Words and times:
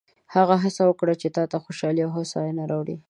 هغه 0.35 0.55
هڅه 0.63 0.83
وکړه 0.87 1.13
چې 1.21 1.27
تا 1.35 1.43
ته 1.51 1.57
خوشحالي 1.63 2.01
او 2.03 2.11
هوساینه 2.17 2.63
راوړي. 2.71 2.97